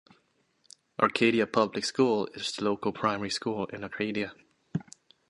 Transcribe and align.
Arcadia 0.99 1.45
Public 1.45 1.85
School 1.85 2.25
is 2.33 2.51
the 2.53 2.63
local 2.63 2.91
primary 2.91 3.29
school 3.29 3.67
in 3.67 3.83
Arcadia. 3.83 4.33